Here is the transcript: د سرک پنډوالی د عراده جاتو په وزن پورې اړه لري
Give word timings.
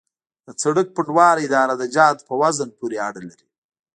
د 0.45 0.47
سرک 0.61 0.87
پنډوالی 0.95 1.45
د 1.49 1.53
عراده 1.63 1.87
جاتو 1.95 2.25
په 2.29 2.33
وزن 2.41 2.69
پورې 2.79 2.97
اړه 3.07 3.21
لري 3.29 3.47